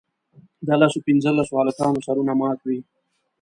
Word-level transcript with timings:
د 0.67 0.69
لسو 0.81 0.97
پینځلسو 1.05 1.53
هلکانو 1.61 2.03
سرونه 2.05 2.33
مات 2.41 2.59
وي. 2.67 2.79